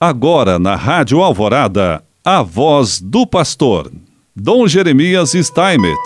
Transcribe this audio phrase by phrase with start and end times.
[0.00, 3.90] Agora na Rádio Alvorada, a voz do pastor,
[4.34, 5.98] Dom Jeremias Steinmetz.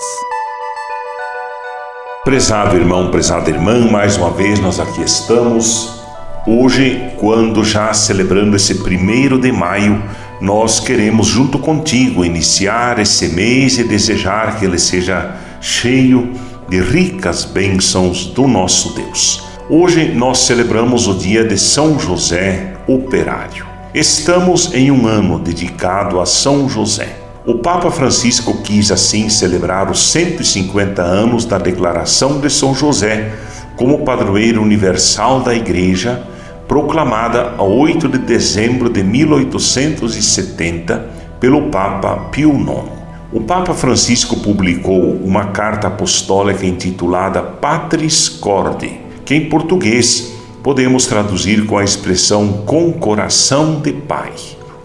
[2.25, 6.01] Prezado irmão, prezada irmã, mais uma vez nós aqui estamos.
[6.47, 10.03] Hoje, quando já celebrando esse primeiro de maio,
[10.41, 16.33] nós queremos, junto contigo, iniciar esse mês e desejar que ele seja cheio
[16.67, 19.45] de ricas bênçãos do nosso Deus.
[19.69, 23.72] Hoje nós celebramos o dia de São José Operário.
[23.95, 27.15] Estamos em um ano dedicado a São José.
[27.45, 33.35] O Papa Francisco quis assim celebrar os 150 anos da declaração de São José
[33.77, 36.27] como padroeiro universal da Igreja,
[36.67, 42.89] proclamada a 8 de dezembro de 1870 pelo Papa Pio IX.
[43.31, 51.67] O Papa Francisco publicou uma carta apostólica intitulada Patris Corde, que em português podemos traduzir
[51.67, 54.33] com a expressão com coração de pai.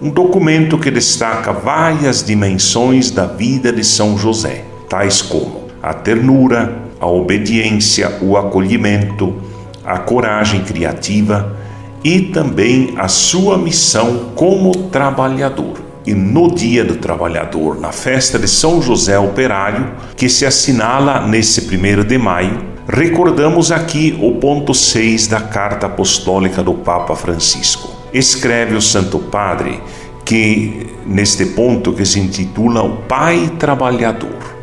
[0.01, 6.77] Um documento que destaca várias dimensões da vida de São José, tais como a ternura,
[6.99, 9.35] a obediência, o acolhimento,
[9.85, 11.55] a coragem criativa
[12.03, 15.81] e também a sua missão como trabalhador.
[16.05, 21.63] E no Dia do Trabalhador, na festa de São José Operário, que se assinala nesse
[21.63, 27.89] primeiro de maio, Recordamos aqui o ponto 6 da carta apostólica do Papa Francisco.
[28.13, 29.81] Escreve o Santo Padre
[30.23, 34.55] que neste ponto que se intitula o Pai Trabalhador,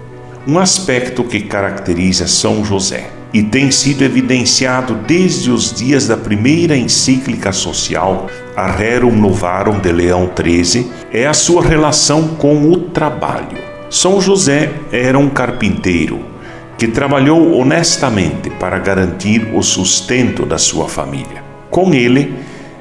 [0.48, 6.74] um aspecto que caracteriza São José e tem sido evidenciado desde os dias da primeira
[6.74, 13.58] encíclica social, a Rerum Novarum de Leão XIII, é a sua relação com o trabalho.
[13.90, 16.33] São José era um carpinteiro,
[16.78, 21.42] que trabalhou honestamente para garantir o sustento da sua família.
[21.70, 22.34] Com ele,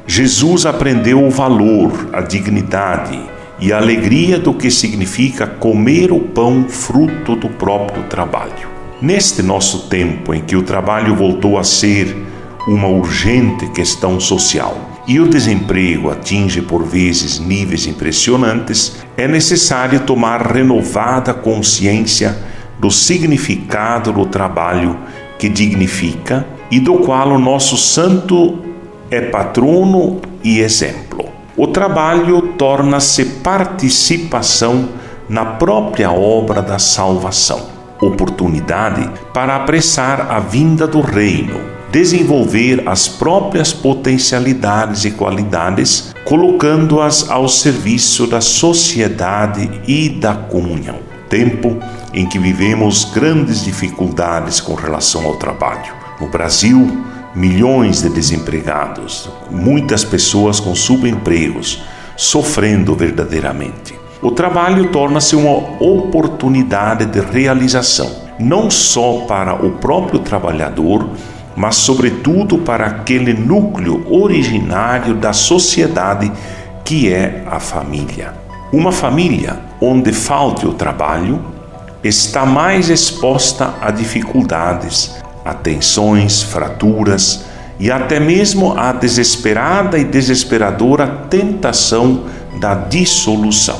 [0.05, 3.19] Jesus aprendeu o valor, a dignidade
[3.59, 8.67] e a alegria do que significa comer o pão fruto do próprio trabalho.
[9.01, 12.15] Neste nosso tempo em que o trabalho voltou a ser
[12.67, 20.53] uma urgente questão social e o desemprego atinge por vezes níveis impressionantes, é necessário tomar
[20.53, 22.37] renovada consciência
[22.83, 24.97] do significado do trabalho
[25.39, 28.59] que dignifica e do qual o nosso santo
[29.09, 31.29] é patrono e exemplo.
[31.55, 34.89] O trabalho torna-se participação
[35.29, 37.67] na própria obra da salvação,
[38.01, 47.47] oportunidade para apressar a vinda do reino, desenvolver as próprias potencialidades e qualidades, colocando-as ao
[47.47, 50.97] serviço da sociedade e da comunhão.
[51.29, 51.77] Tempo
[52.13, 55.93] em que vivemos grandes dificuldades com relação ao trabalho.
[56.19, 57.03] No Brasil,
[57.35, 61.83] milhões de desempregados, muitas pessoas com subempregos,
[62.15, 63.95] sofrendo verdadeiramente.
[64.21, 65.51] O trabalho torna-se uma
[65.83, 68.09] oportunidade de realização,
[68.39, 71.09] não só para o próprio trabalhador,
[71.55, 76.31] mas sobretudo para aquele núcleo originário da sociedade
[76.85, 78.33] que é a família.
[78.71, 81.52] Uma família onde falte o trabalho
[82.03, 85.15] está mais exposta a dificuldades,
[85.45, 87.45] a tensões, fraturas
[87.79, 92.25] e até mesmo à desesperada e desesperadora tentação
[92.59, 93.79] da dissolução.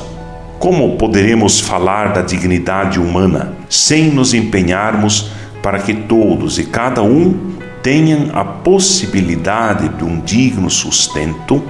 [0.58, 5.30] Como poderemos falar da dignidade humana sem nos empenharmos
[5.62, 7.52] para que todos e cada um
[7.82, 11.62] tenham a possibilidade de um digno sustento?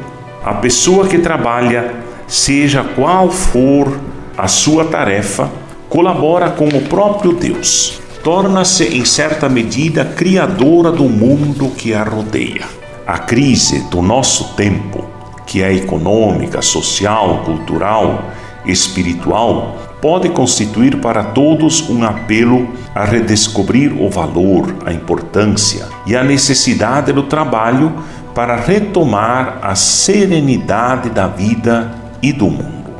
[0.44, 1.94] A pessoa que trabalha,
[2.28, 3.98] seja qual for
[4.36, 5.50] a sua tarefa,
[5.94, 8.00] colabora com o próprio Deus.
[8.24, 12.64] Torna-se, em certa medida, criadora do mundo que a rodeia.
[13.06, 15.04] A crise do nosso tempo,
[15.46, 18.24] que é econômica, social, cultural,
[18.66, 26.24] espiritual, pode constituir para todos um apelo a redescobrir o valor, a importância e a
[26.24, 27.92] necessidade do trabalho
[28.34, 32.90] para retomar a serenidade da vida e do mundo.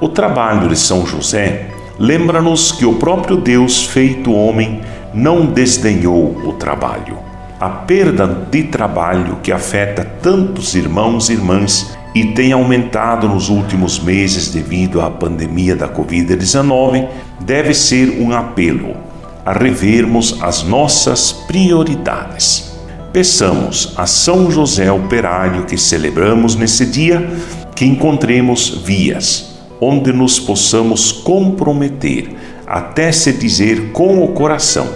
[0.00, 4.80] O trabalho de São José lembra-nos que o próprio Deus, feito homem,
[5.12, 7.18] não desdenhou o trabalho.
[7.60, 13.98] A perda de trabalho que afeta tantos irmãos e irmãs e tem aumentado nos últimos
[13.98, 17.06] meses devido à pandemia da Covid-19
[17.38, 18.96] deve ser um apelo
[19.44, 22.72] a revermos as nossas prioridades.
[23.12, 27.28] Peçamos a São José Operário que celebramos nesse dia
[27.76, 29.49] que encontremos vias
[29.80, 32.36] onde nos possamos comprometer,
[32.66, 34.88] até se dizer com o coração: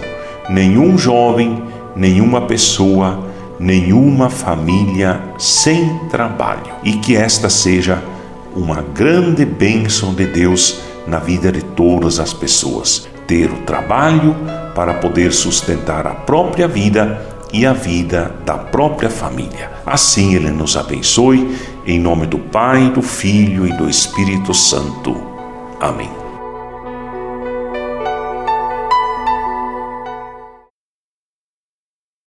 [0.49, 1.63] nenhum jovem,
[1.97, 3.27] nenhuma pessoa,
[3.59, 8.03] nenhuma família sem trabalho e que esta seja
[8.55, 13.09] uma grande bênção de Deus na vida de todas as pessoas.
[13.27, 14.37] Ter o trabalho
[14.75, 19.71] para poder sustentar a própria vida e a vida da própria família.
[19.87, 21.57] Assim Ele nos abençoe,
[21.87, 25.17] em nome do Pai, do Filho e do Espírito Santo.
[25.81, 26.24] Amém.